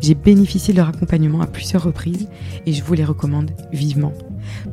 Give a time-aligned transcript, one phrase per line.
[0.00, 2.28] J'ai bénéficié de leur accompagnement à plusieurs reprises
[2.66, 4.12] et je vous les recommande vivement.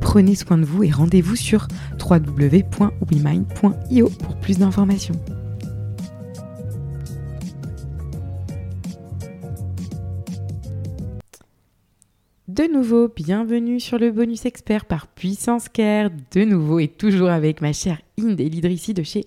[0.02, 1.68] Prenez soin de vous et rendez-vous sur
[2.00, 5.16] www.wemind.io pour plus d'informations.
[12.48, 17.62] De nouveau, bienvenue sur le bonus expert par Puissance Care, de nouveau et toujours avec
[17.62, 19.26] ma chère Inde Elidrissi de chez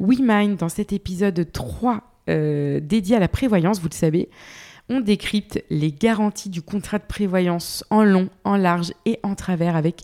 [0.00, 4.28] WeMind dans cet épisode 3 euh, dédié à la prévoyance, vous le savez
[4.88, 9.76] on décrypte les garanties du contrat de prévoyance en long, en large et en travers
[9.76, 10.02] avec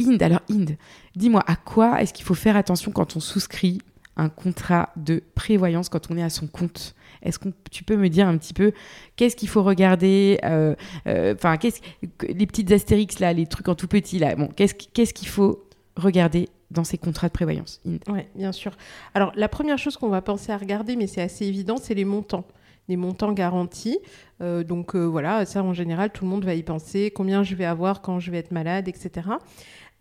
[0.00, 0.22] Inde.
[0.22, 0.76] Alors Inde,
[1.14, 3.78] dis-moi, à quoi est-ce qu'il faut faire attention quand on souscrit
[4.16, 6.94] un contrat de prévoyance quand on est à son compte?
[7.22, 8.72] Est-ce que tu peux me dire un petit peu
[9.16, 10.74] qu'est-ce qu'il faut regarder euh,
[11.06, 11.80] euh, Enfin, qu'est-ce
[12.28, 14.34] les petites astérix là, les trucs en tout petit là.
[14.36, 15.64] Bon, qu'est-ce qu'il faut
[15.96, 18.72] regarder dans ces contrats de prévoyance Oui, bien sûr.
[19.14, 22.04] Alors, la première chose qu'on va penser à regarder, mais c'est assez évident, c'est les
[22.04, 22.44] montants
[22.88, 23.98] des montants garantis.
[24.40, 27.54] Euh, donc euh, voilà, ça en général, tout le monde va y penser, combien je
[27.54, 29.28] vais avoir quand je vais être malade, etc.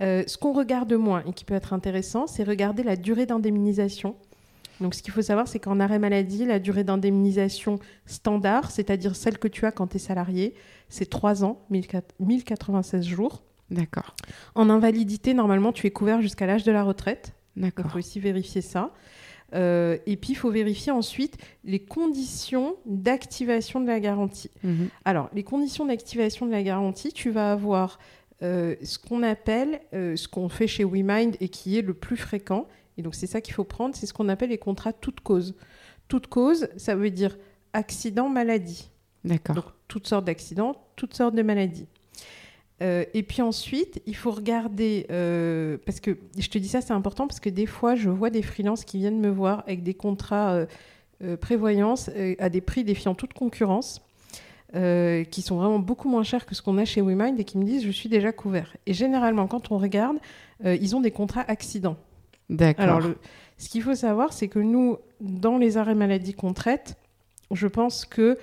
[0.01, 4.15] Euh, ce qu'on regarde moins et qui peut être intéressant, c'est regarder la durée d'indemnisation.
[4.81, 9.37] Donc ce qu'il faut savoir, c'est qu'en arrêt maladie, la durée d'indemnisation standard, c'est-à-dire celle
[9.37, 10.53] que tu as quand tu es salarié,
[10.89, 13.43] c'est 3 ans, 1096 jours.
[13.71, 14.15] D'accord.
[14.53, 17.33] En invalidité, normalement, tu es couvert jusqu'à l'âge de la retraite.
[17.55, 17.85] D'accord.
[17.87, 18.91] Il faut aussi vérifier ça.
[19.55, 24.51] Euh, et puis, il faut vérifier ensuite les conditions d'activation de la garantie.
[24.63, 24.89] Mhm.
[25.05, 27.99] Alors, les conditions d'activation de la garantie, tu vas avoir
[28.43, 32.17] euh, ce qu'on appelle, euh, ce qu'on fait chez WeMind et qui est le plus
[32.17, 32.67] fréquent,
[32.97, 35.55] et donc c'est ça qu'il faut prendre, c'est ce qu'on appelle les contrats toute cause.
[36.07, 37.37] Toute cause, ça veut dire
[37.73, 38.89] accident, maladie.
[39.23, 39.55] D'accord.
[39.55, 41.87] Donc, toutes sortes d'accidents, toutes sortes de maladies.
[42.81, 46.93] Euh, et puis ensuite, il faut regarder, euh, parce que je te dis ça, c'est
[46.93, 49.93] important, parce que des fois, je vois des freelances qui viennent me voir avec des
[49.93, 50.65] contrats
[51.23, 52.09] euh, prévoyance
[52.39, 54.01] à des prix défiant toute concurrence,
[54.73, 57.63] qui sont vraiment beaucoup moins chers que ce qu'on a chez WeMind et qui me
[57.63, 58.75] disent je suis déjà couvert.
[58.85, 60.17] Et généralement, quand on regarde,
[60.65, 61.95] ils ont des contrats accidents.
[62.49, 62.83] D'accord.
[62.83, 63.01] Alors,
[63.57, 66.97] ce qu'il faut savoir, c'est que nous, dans les arrêts maladie qu'on traite,
[67.51, 68.37] je pense que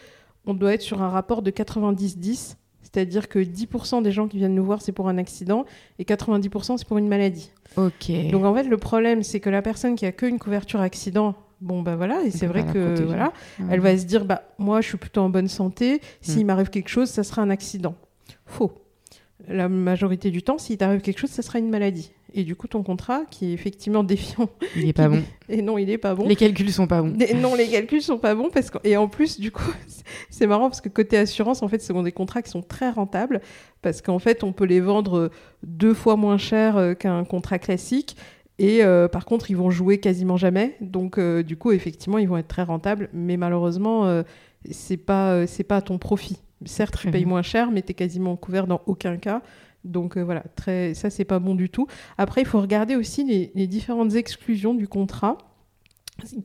[0.46, 2.56] on doit être sur un rapport de 90-10
[2.92, 5.64] c'est-à-dire que 10% des gens qui viennent nous voir, c'est pour un accident
[5.98, 7.50] et 90% c'est pour une maladie.
[7.76, 8.10] Ok.
[8.30, 11.82] Donc en fait, le problème, c'est que la personne qui a qu'une couverture accident, bon
[11.82, 13.32] bah voilà, et c'est vrai que voilà,
[13.70, 16.46] elle va se dire bah moi je suis plutôt en bonne santé, s'il mm.
[16.46, 17.94] m'arrive quelque chose, ça sera un accident.
[18.46, 18.72] Faux.
[19.48, 22.12] La majorité du temps, s'il t'arrive quelque chose, ça sera une maladie.
[22.34, 24.48] Et du coup, ton contrat, qui est effectivement défiant.
[24.76, 25.22] Il n'est pas bon.
[25.48, 26.26] Et non, il n'est pas bon.
[26.26, 27.14] Les calculs sont pas bons.
[27.36, 28.48] Non, les calculs sont pas bons.
[28.50, 28.78] Parce que...
[28.84, 29.70] Et en plus, du coup,
[30.30, 32.90] c'est marrant parce que côté assurance, en fait, ce sont des contrats qui sont très
[32.90, 33.40] rentables.
[33.82, 35.30] Parce qu'en fait, on peut les vendre
[35.62, 38.16] deux fois moins cher euh, qu'un contrat classique.
[38.58, 40.76] Et euh, par contre, ils vont jouer quasiment jamais.
[40.80, 43.10] Donc, euh, du coup, effectivement, ils vont être très rentables.
[43.12, 44.22] Mais malheureusement,
[44.70, 46.38] c'est pas, c'est pas à ton profit.
[46.64, 49.42] Certes, tu payes moins cher, mais tu es quasiment couvert dans aucun cas.
[49.84, 51.86] Donc euh, voilà, très, ça c'est pas bon du tout.
[52.18, 55.38] Après, il faut regarder aussi les, différentes exclusions du contrat.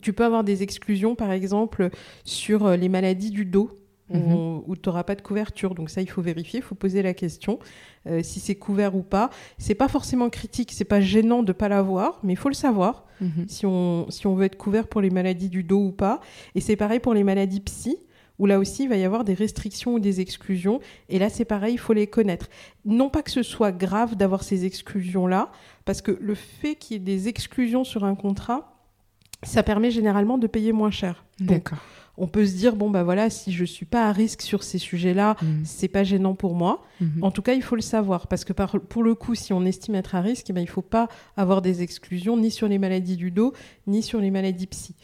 [0.00, 1.90] Tu peux avoir des exclusions, par exemple,
[2.24, 3.70] sur euh, les maladies du dos.
[4.10, 4.62] Mhm.
[4.66, 5.74] où tu n'auras pas de couverture.
[5.74, 7.58] Donc ça, il faut vérifier, il faut poser la question
[8.06, 9.28] euh, si c'est couvert ou pas.
[9.58, 13.04] C'est pas forcément critique, c'est pas gênant de pas l'avoir, mais il faut le savoir
[13.20, 13.44] mhm.
[13.48, 16.22] si, on, si on veut être couvert pour les maladies du dos ou pas.
[16.54, 17.98] Et c'est pareil pour les maladies psy
[18.38, 20.80] où là aussi il va y avoir des restrictions ou des exclusions.
[21.08, 22.48] Et là, c'est pareil, il faut les connaître.
[22.84, 25.50] Non pas que ce soit grave d'avoir ces exclusions-là,
[25.84, 28.74] parce que le fait qu'il y ait des exclusions sur un contrat,
[29.42, 31.24] ça permet généralement de payer moins cher.
[31.40, 31.78] D'accord.
[32.20, 34.78] On peut se dire bon bah voilà si je suis pas à risque sur ces
[34.78, 35.60] sujets-là, ce mmh.
[35.64, 36.82] c'est pas gênant pour moi.
[37.00, 37.22] Mmh.
[37.22, 39.94] En tout cas, il faut le savoir parce que pour le coup, si on estime
[39.94, 41.06] être à risque, eh ben, il faut pas
[41.36, 43.52] avoir des exclusions ni sur les maladies du dos
[43.86, 44.96] ni sur les maladies psy.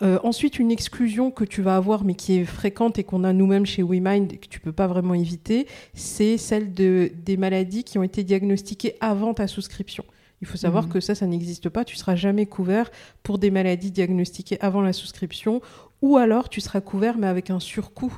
[0.00, 3.32] Euh, ensuite, une exclusion que tu vas avoir, mais qui est fréquente et qu'on a
[3.32, 7.82] nous-mêmes chez WeMind et que tu peux pas vraiment éviter, c'est celle de, des maladies
[7.82, 10.04] qui ont été diagnostiquées avant ta souscription.
[10.40, 10.90] Il faut savoir Mhm.
[10.92, 11.84] que ça, ça n'existe pas.
[11.84, 12.92] Tu seras jamais couvert
[13.24, 15.60] pour des maladies diagnostiquées avant la souscription,
[16.00, 18.16] ou alors tu seras couvert mais avec un surcoût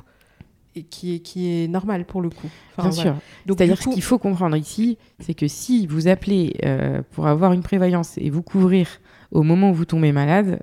[0.75, 2.47] et qui est, qui est normal pour le coup.
[2.77, 3.11] Enfin, Bien voilà.
[3.13, 3.21] sûr.
[3.47, 7.25] Donc, C'est-à-dire coup- ce qu'il faut comprendre ici, c'est que si vous appelez euh, pour
[7.25, 8.87] avoir une prévoyance et vous couvrir
[9.31, 10.61] au moment où vous tombez malade,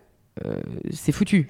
[0.93, 1.49] c'est foutu.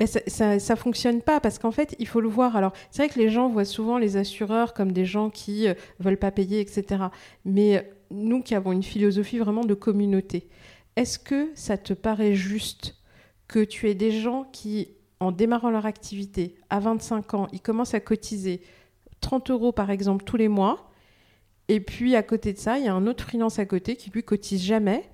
[0.00, 2.56] Mais ça, ça, ça fonctionne pas parce qu'en fait, il faut le voir.
[2.56, 5.74] Alors, c'est vrai que les gens voient souvent les assureurs comme des gens qui euh,
[5.98, 7.04] veulent pas payer, etc.
[7.44, 10.48] Mais euh, nous qui avons une philosophie vraiment de communauté,
[10.96, 12.96] est-ce que ça te paraît juste
[13.48, 14.88] que tu aies des gens qui,
[15.20, 18.60] en démarrant leur activité à 25 ans, ils commencent à cotiser
[19.20, 20.90] 30 euros par exemple tous les mois,
[21.68, 24.10] et puis à côté de ça, il y a un autre freelance à côté qui
[24.10, 25.08] lui cotise jamais.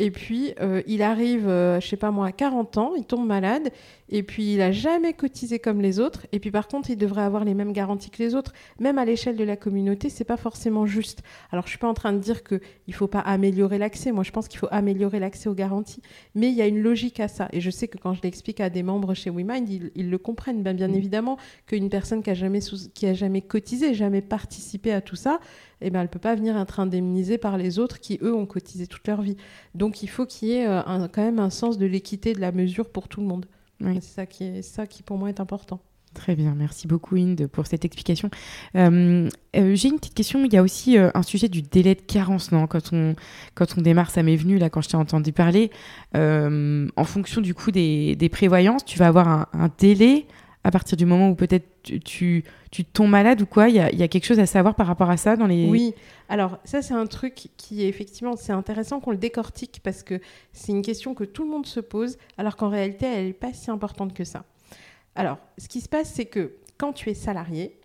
[0.00, 3.24] Et puis, euh, il arrive, euh, je sais pas moi, à 40 ans, il tombe
[3.28, 3.70] malade,
[4.08, 7.22] et puis il a jamais cotisé comme les autres, et puis par contre, il devrait
[7.22, 8.52] avoir les mêmes garanties que les autres.
[8.80, 11.22] Même à l'échelle de la communauté, c'est pas forcément juste.
[11.52, 14.10] Alors, je suis pas en train de dire que il faut pas améliorer l'accès.
[14.10, 16.02] Moi, je pense qu'il faut améliorer l'accès aux garanties,
[16.34, 17.48] mais il y a une logique à ça.
[17.52, 20.18] Et je sais que quand je l'explique à des membres chez WeMind, ils, ils le
[20.18, 20.62] comprennent.
[20.64, 20.94] Ben, bien Mm.
[20.96, 25.16] évidemment qu'une personne qui a jamais sous- qui a jamais cotisé, jamais participé à tout
[25.16, 25.38] ça,
[25.84, 28.86] eh ben, elle peut pas venir être indemnisée par les autres qui, eux, ont cotisé
[28.86, 29.36] toute leur vie.
[29.74, 32.40] Donc, il faut qu'il y ait euh, un- quand même un sens de l'équité de
[32.40, 33.46] la mesure pour tout le monde.
[33.80, 33.94] Oui.
[34.00, 35.80] C'est ça qui est ça qui pour moi est important.
[36.14, 38.30] Très bien, merci beaucoup Inde pour cette explication.
[38.76, 41.96] Euh, euh, J'ai une petite question, il y a aussi euh, un sujet du délai
[41.96, 43.16] de carence, non quand on,
[43.56, 45.72] quand on démarre, ça m'est venu là quand je t'ai entendu parler,
[46.14, 50.26] en fonction du coup des, des prévoyances, tu vas avoir un, un délai
[50.64, 53.92] à partir du moment où peut-être tu, tu, tombes malade ou quoi, il y a,
[53.92, 55.68] il y a quelque chose à savoir par rapport à ça dans les...
[55.68, 55.94] Oui,
[56.30, 60.20] alors ça c'est un truc qui est effectivement c'est intéressant qu'on le décortique parce que
[60.54, 63.52] c'est une question que tout le monde se pose alors qu'en réalité elle n'est pas
[63.52, 64.44] si importante que ça.
[65.14, 67.78] Alors ce qui se passe c'est que quand tu es salarié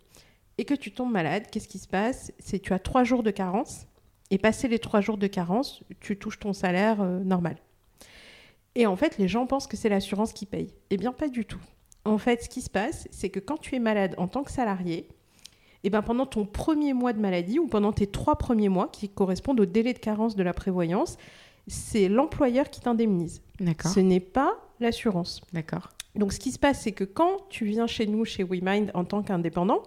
[0.56, 2.32] et que tu tombes malade, qu'est-ce qui se passe?
[2.38, 3.86] C'est tu as trois jours de carence
[4.30, 7.56] et passé les trois jours de carence, tu touches ton salaire euh, normal.
[8.74, 10.72] Et en fait les gens pensent que c'est l'assurance qui paye.
[10.88, 11.60] Eh bien pas du tout.
[12.04, 14.50] En fait ce qui se passe c'est que quand tu es malade en tant que
[14.50, 15.08] salarié,
[15.84, 19.08] et ben pendant ton premier mois de maladie ou pendant tes trois premiers mois qui
[19.08, 21.16] correspondent au délai de carence de la prévoyance,
[21.68, 23.40] c'est l'employeur qui t'indemnise.
[23.60, 25.40] D'accord, Ce n'est pas l'assurance.
[25.52, 25.88] d'accord.
[26.16, 29.04] Donc ce qui se passe, c'est que quand tu viens chez nous, chez WeMind, en
[29.04, 29.82] tant qu'indépendant,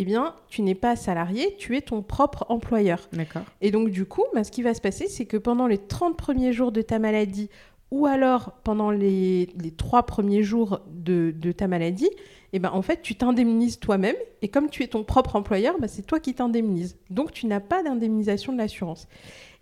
[0.00, 3.08] eh bien, tu n'es pas salarié, tu es ton propre employeur.
[3.12, 3.42] D'accord.
[3.60, 6.16] Et donc, du coup, bah, ce qui va se passer, c'est que pendant les 30
[6.16, 7.50] premiers jours de ta maladie,
[7.90, 12.10] ou alors pendant les, les 3 premiers jours de, de ta maladie,
[12.52, 14.16] eh ben, en fait, tu t'indemnises toi-même.
[14.42, 16.96] Et comme tu es ton propre employeur, bah, c'est toi qui t'indemnises.
[17.10, 19.06] Donc, tu n'as pas d'indemnisation de l'assurance.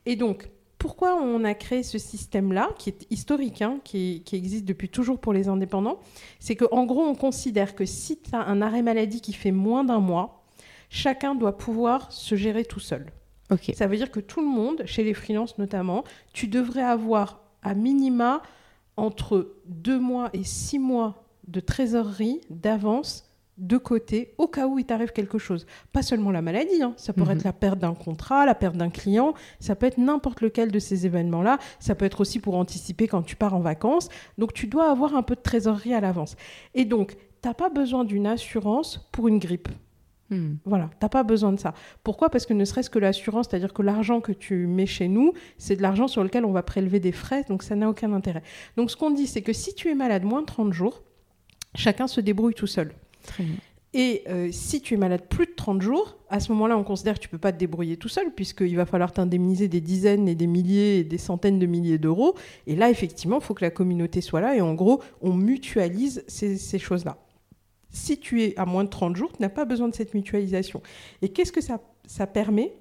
[0.07, 4.65] Et donc, pourquoi on a créé ce système-là, qui est historique, hein, qui, qui existe
[4.65, 5.99] depuis toujours pour les indépendants?
[6.39, 9.85] C'est qu'en gros, on considère que si tu as un arrêt maladie qui fait moins
[9.85, 10.45] d'un mois,
[10.91, 13.07] chacun doit pouvoir se gérer tout seul.
[13.51, 16.03] Ok, Ça veut dire que tout le monde, chez les freelances notamment,
[16.33, 18.43] tu devrais avoir à minima
[18.97, 23.25] entre deux mois et six mois de trésorerie d'avance
[23.59, 25.67] de côté au cas où il t'arrive quelque chose.
[25.93, 26.93] Pas seulement la maladie, hein.
[26.97, 27.31] ça peut Mhm.
[27.31, 30.79] être la perte d'un contrat, la perte d'un client, ça peut être n'importe lequel de
[30.79, 34.09] ces événements-là, ça peut être aussi pour anticiper quand tu pars en vacances.
[34.39, 36.37] Donc tu dois avoir un peu de trésorerie à l'avance.
[36.75, 39.69] Et donc, tu n'as pas besoin d'une assurance pour une grippe.
[40.31, 40.55] Hmm.
[40.65, 41.75] Voilà, t'as pas besoin de ça.
[42.03, 42.31] Pourquoi?
[42.31, 45.77] Parce que ne serait-ce que l'assurance, c'est-à-dire que l'argent que tu mets chez nous, c'est
[45.77, 48.43] de l'argent sur lequel on va prélever des frais, donc ça n'a aucun intérêt.
[48.77, 51.03] Donc ce qu'on dit, c'est que si tu es malade moins de 30 jours,
[51.75, 52.93] chacun se débrouille tout seul.
[53.23, 53.57] très bien.
[53.99, 57.15] Et euh, si tu es malade plus de 30 jours, à ce moment-là, on considère
[57.15, 60.35] que tu peux pas te débrouiller tout seul, puisqu'il va falloir t'indemniser des dizaines et
[60.35, 62.35] des milliers et des centaines de milliers d'euros.
[62.67, 64.55] Et là, effectivement, il faut que la communauté soit là.
[64.55, 67.17] Et en gros, on mutualise ces, ces choses-là.
[67.97, 70.83] Si tu es à moins de 30 jours, tu n'as pas besoin de cette mutualisation.
[71.23, 72.77] Et qu'est-ce que ça, permet?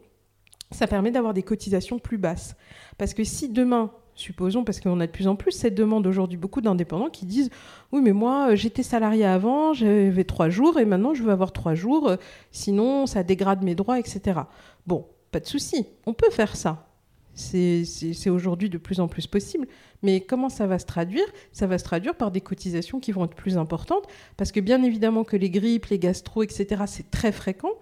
[0.72, 2.56] Ça permet d'avoir des cotisations plus basses.
[2.98, 6.38] Parce que si demain, supposons, parce qu'on a de plus en plus cette demande aujourd'hui,
[6.38, 7.50] beaucoup d'indépendants qui disent
[7.94, 11.54] Oui, mais moi, euh, j'étais salarié avant, j'avais trois jours, et maintenant, je veux avoir
[11.54, 12.18] trois jours, euh,
[12.52, 14.42] sinon, ça dégrade mes droits, etc.
[14.86, 16.85] Bon, pas de souci, on peut faire ça.
[17.36, 19.68] C'est aujourd'hui de plus en plus possible.
[20.02, 21.26] Mais comment ça va se traduire?
[21.52, 24.82] Ça va se traduire par des cotisations qui vont être plus importantes, parce que bien
[24.84, 27.74] évidemment que les grippes, les gastro, etc., c'est très fréquent.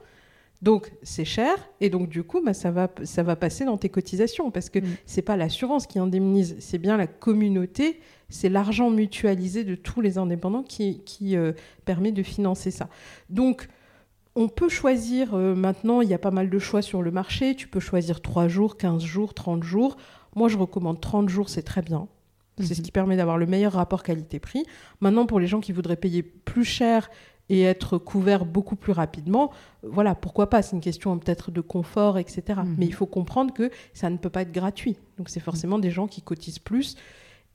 [0.62, 3.90] Donc c'est cher et donc du coup bah, ça, va, ça va passer dans tes
[3.90, 4.96] cotisations parce que Mm.
[5.06, 10.18] c'est pas l'assurance qui indemnise, c'est bien la communauté, c'est l'argent mutualisé de tous les
[10.18, 11.52] indépendants qui, qui euh,
[11.86, 12.90] permet de financer ça.
[13.30, 13.68] Donc
[14.36, 17.56] on peut choisir, euh, maintenant il y a pas mal de choix sur le marché,
[17.56, 19.98] tu peux choisir 3 jours, 15 jours, 30 jours.
[20.36, 22.08] Moi je recommande 30 jours, c'est très bien.
[22.60, 22.86] C'est ce Mhm.
[22.86, 24.64] qui permet d'avoir le meilleur rapport qualité-prix.
[25.02, 27.10] Maintenant, pour les gens qui voudraient payer plus cher
[27.50, 30.62] et être couverts beaucoup plus rapidement, voilà, pourquoi pas?
[30.62, 32.42] C'est une question peut-être de confort, etc.
[32.64, 32.76] Mhm.
[32.78, 34.98] Mais il faut comprendre que ça ne peut pas être gratuit.
[35.18, 36.96] Donc c'est forcément des gens qui cotisent plus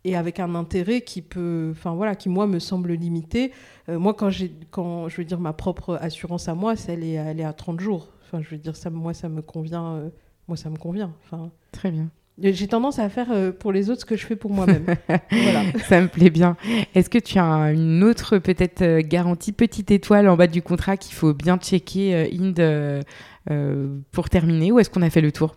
[0.05, 3.52] et avec un intérêt qui peut, enfin voilà, qui moi me semble limité.
[3.88, 7.05] Euh, moi, quand j'ai, quand je veux dire ma propre assurance à moi, c'est- elle
[7.05, 8.09] est, elle est à 30 jours.
[8.25, 10.09] Enfin, je veux dire ça, moi ça me convient, euh,
[10.47, 11.12] moi ça me convient.
[11.25, 12.09] Enfin, Très bien.
[12.40, 14.85] j'ai tendance à faire euh, pour les autres ce que je fais pour moi-même.
[15.31, 15.62] voilà.
[15.88, 16.57] Ça me plaît bien.
[16.95, 20.97] Est-ce que tu as une autre peut-être euh, garantie, petite étoile en bas du contrat
[20.97, 23.02] qu'il faut bien checker, euh, Inde, euh,
[23.50, 25.57] euh, pour terminer Ou est-ce qu'on a fait le tour?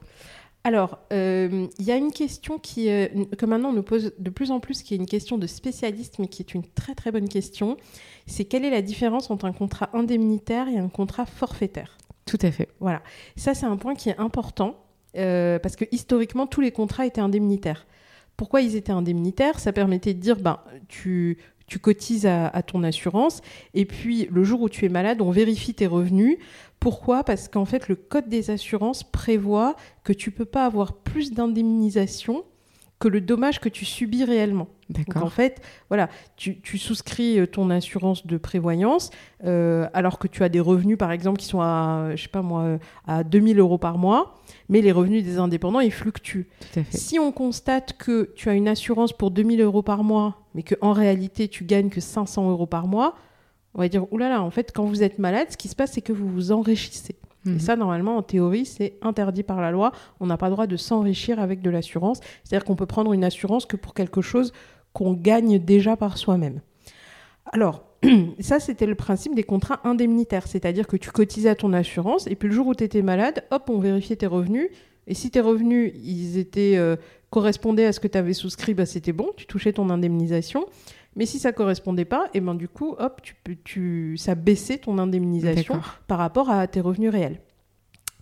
[0.63, 4.30] Alors, euh, il y a une question qui, euh, que maintenant on nous pose de
[4.30, 7.12] plus en plus, qui est une question de spécialiste, mais qui est une très très
[7.12, 7.77] bonne question.
[8.27, 11.98] C'est quelle est la différence entre un contrat indemnitaire et un contrat forfaitaire?
[12.25, 12.70] Tout à fait.
[12.80, 13.01] Voilà.
[13.36, 14.75] Ça, c'est un point qui est important,
[15.18, 17.88] euh, parce que historiquement, tous les contrats étaient indemnitaires.
[18.38, 19.60] Pourquoi ils étaient indemnitaires?
[19.60, 21.39] Ça permettait de dire, ben, tu,
[21.72, 23.40] tu cotises à, à ton assurance,
[23.74, 26.38] et puis le jour où tu es malade, on vérifie tes revenus.
[26.82, 27.24] Pourquoi?
[27.24, 32.44] Parce qu'en fait, le Code des assurances prévoit que tu peux pas avoir plus d'indemnisation
[33.00, 34.68] que le dommage que tu subis réellement.
[34.90, 35.34] Donc en D'accord.
[35.34, 39.10] fait, voilà, tu, tu souscris euh, ton assurance de prévoyance
[39.46, 42.42] euh, alors que tu as des revenus, par exemple, qui sont à, je sais pas
[42.42, 44.36] moi, euh, à 2000 euros par mois,
[44.68, 46.50] mais les revenus des indépendants, ils fluctuent.
[46.60, 46.98] Tout à fait.
[46.98, 50.93] Si on constate que tu as une assurance pour 2000 euros par mois, mais qu'en
[50.93, 53.15] réalité, tu gagnes que 500 euros par mois,
[53.74, 56.01] on va dire, oulala, en fait, quand vous êtes malade, ce qui se passe, c'est
[56.01, 57.15] que vous vous enrichissez.
[57.46, 57.55] Mhm.
[57.55, 59.91] Et ça, normalement, en théorie, c'est interdit par la loi.
[60.20, 62.20] On n'a pas le droit de s'enrichir avec de l'assurance.
[62.43, 64.53] C'est-à-dire qu'on peut prendre une assurance que pour quelque chose
[64.93, 66.62] qu'on gagne déjà par soi-même.
[67.46, 67.86] Alors,
[68.39, 70.48] ça, c'était le principe des contrats indemnitaires.
[70.48, 73.43] C'est-à-dire que tu cotisais à ton assurance et puis le jour où tu étais malade,
[73.51, 74.70] hop, on vérifiait tes revenus.
[75.08, 76.96] Et si tes revenus, ils étaient, euh,
[77.32, 80.66] correspondaient à ce que tu avais souscrit, bah, c'était bon, tu touchais ton indemnisation.
[81.16, 84.78] Mais si ça correspondait pas, et ben du coup, hop, tu, peux- tu, ça baissait
[84.78, 87.42] ton indemnisation par rapport à tes revenus réels.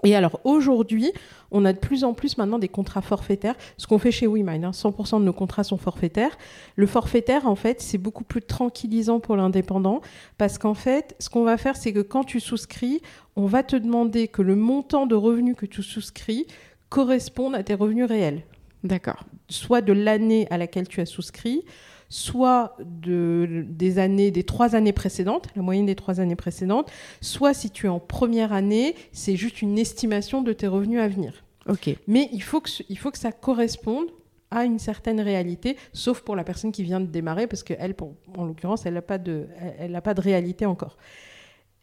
[0.06, 1.12] Et alors aujourd'hui,
[1.52, 3.56] on a de plus en plus maintenant des contrats forfaitaires.
[3.78, 6.36] Ce qu'on fait chez WeMind, hein, 100% de nos contrats sont forfaitaires.
[6.78, 10.00] Le forfaitaire, en fait, c'est beaucoup plus tranquillisant pour l'indépendant
[10.38, 13.02] parce qu'en fait, ce qu'on va faire, c'est que quand tu souscris,
[13.36, 16.48] on va te demander que le montant de revenus que tu souscris
[16.88, 18.44] corresponde à tes revenus réels
[18.84, 19.24] D'accord.
[19.50, 21.64] soit de l'année à laquelle tu as souscrit,
[22.08, 26.90] soit de, des années, des trois années précédentes, la moyenne des trois années précédentes,
[27.22, 31.08] soit si tu es en première année, c'est juste une estimation de tes revenus à
[31.08, 31.44] venir.
[31.68, 31.96] Ok.
[32.08, 34.08] Mais il faut que, il faut que ça corresponde
[34.50, 37.94] à une certaine réalité, sauf pour la personne qui vient de démarrer, parce qu'elle,
[38.36, 39.46] en l'occurrence, elle n'a pas, de-
[39.78, 40.98] elle- pas de réalité encore.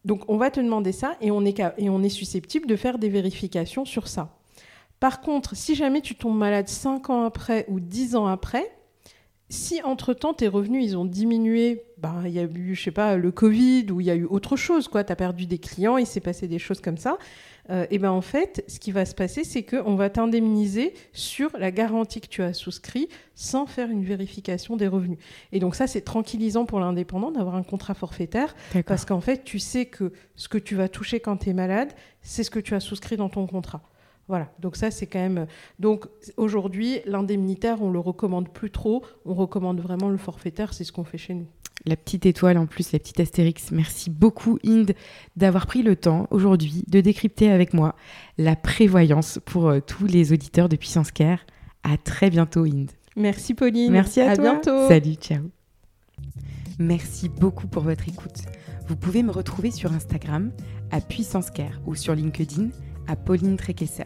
[0.04, 2.98] Donc on va te demander ça et on est, et on est susceptible de faire
[2.98, 4.36] des vérifications sur ça.
[5.00, 8.70] Par contre, si jamais tu tombes malade 5 ans après ou 10 ans après,
[9.48, 13.16] si entre-temps tes revenus ils ont diminué, bah, il y a eu, je sais pas,
[13.16, 15.98] le Covid ou il y a eu autre chose, quoi, tu as perdu des clients,
[15.98, 17.16] il s'est passé des choses comme ça,
[17.70, 21.50] euh, et ben en fait, ce qui va se passer, c'est qu'on va t'indemniser sur
[21.58, 25.18] la garantie que tu as souscrit sans faire une vérification des revenus.
[25.52, 28.54] Et donc ça, c'est tranquillisant pour l'indépendant d'avoir un contrat forfaitaire
[28.86, 31.92] parce qu'en fait, tu sais que ce que tu vas toucher quand tu es malade,
[32.22, 33.82] c'est ce que tu as souscrit dans ton contrat.
[34.28, 35.46] Voilà, donc ça c'est quand même.
[35.78, 36.06] Donc
[36.36, 39.04] aujourd'hui, l'indemnitaire, on le recommande plus trop.
[39.24, 41.46] On recommande vraiment le forfaitaire, c'est ce qu'on fait chez nous.
[41.84, 43.70] La petite étoile en plus, la petite astérix.
[43.70, 44.94] Merci beaucoup, Inde,
[45.36, 47.94] d'avoir pris le temps aujourd'hui de décrypter avec moi
[48.38, 51.40] la prévoyance pour euh, tous les auditeurs de Puissance Care.
[51.84, 52.90] À très bientôt, Inde.
[53.14, 53.92] Merci Pauline.
[53.92, 54.52] Merci à, à toi.
[54.52, 54.88] bientôt.
[54.88, 55.42] Salut, ciao.
[56.78, 58.42] Merci beaucoup pour votre écoute.
[58.88, 60.50] Vous pouvez me retrouver sur Instagram
[60.90, 62.70] à Puissance Care ou sur LinkedIn
[63.08, 64.04] à Pauline Tréquesser.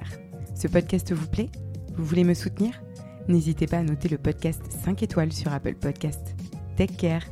[0.55, 1.51] Ce podcast vous plaît?
[1.97, 2.83] Vous voulez me soutenir?
[3.29, 6.35] N'hésitez pas à noter le podcast 5 étoiles sur Apple Podcast.
[6.77, 7.23] Take care